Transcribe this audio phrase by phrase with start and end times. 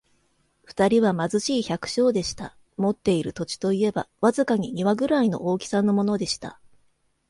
[0.63, 2.57] 二人は貧しい百姓でした。
[2.75, 6.59] 持っている土地といえば、わずかに庭ぐらいの大きさのものでした。